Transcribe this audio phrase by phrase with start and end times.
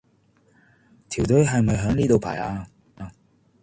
[1.09, 2.67] 條隊係咪響呢度排呀？